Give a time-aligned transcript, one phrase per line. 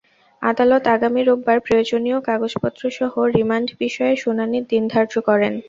[0.41, 5.53] আদালত আগামী রোববার প্রয়োজনীয় কাগজপত্রসহ রিমান্ড বিষয়ে শুনানির দিন ধার্য করেন।